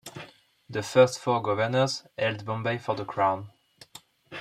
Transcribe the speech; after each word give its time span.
The 0.67 0.81
first 0.81 1.19
four 1.19 1.43
governors 1.43 2.07
held 2.17 2.43
Bombay 2.43 2.79
for 2.79 2.95
the 2.95 3.05
Crown. 3.05 3.51